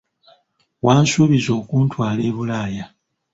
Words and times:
Wansuubiza 0.85 1.51
okuntwala 1.61 2.21
e 2.29 2.31
Bulaaya. 2.35 2.85